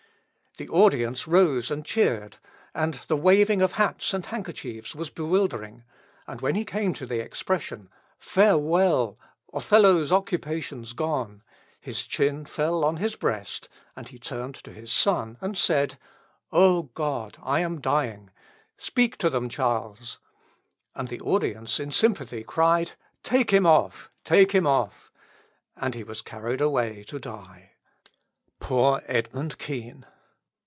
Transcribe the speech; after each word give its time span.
The 0.57 0.67
audience 0.67 1.29
rose 1.29 1.71
and 1.71 1.85
cheered, 1.85 2.35
and 2.75 2.95
the 3.07 3.15
waving 3.15 3.61
of 3.61 3.71
hats 3.73 4.13
and 4.13 4.25
handkerchiefs 4.25 4.93
was 4.93 5.09
bewildering, 5.09 5.85
and 6.27 6.41
when 6.41 6.55
he 6.55 6.65
came 6.65 6.93
to 6.95 7.05
the 7.05 7.21
expression, 7.21 7.89
"Farewell! 8.19 9.17
Othello's 9.53 10.11
occupation's 10.11 10.91
gone!" 10.91 11.41
his 11.79 12.03
chin 12.03 12.43
fell 12.43 12.83
on 12.83 12.97
his 12.97 13.15
breast, 13.15 13.69
and 13.95 14.09
he 14.09 14.19
turned 14.19 14.55
to 14.55 14.73
his 14.73 14.91
son 14.91 15.37
and 15.39 15.57
said: 15.57 15.97
"O 16.51 16.83
God, 16.83 17.37
I 17.41 17.61
am 17.61 17.79
dying! 17.79 18.29
speak 18.77 19.15
to 19.19 19.29
them 19.29 19.47
Charles," 19.47 20.19
and 20.93 21.07
the 21.07 21.21
audience 21.21 21.79
in 21.79 21.93
sympathy 21.93 22.43
cried, 22.43 22.91
"Take 23.23 23.51
him 23.51 23.65
off! 23.65 24.09
take 24.25 24.51
him 24.51 24.67
off!" 24.67 25.13
and 25.77 25.95
he 25.95 26.03
was 26.03 26.21
carried 26.21 26.59
away 26.59 27.05
to 27.05 27.19
die. 27.19 27.71
Poor 28.59 29.01
Edmund 29.07 29.57
Kean! 29.57 30.05